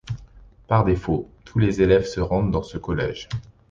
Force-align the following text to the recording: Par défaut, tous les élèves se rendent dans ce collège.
Par 0.67 0.83
défaut, 0.83 1.29
tous 1.45 1.59
les 1.59 1.83
élèves 1.83 2.07
se 2.07 2.19
rendent 2.19 2.49
dans 2.49 2.63
ce 2.63 2.79
collège. 2.79 3.29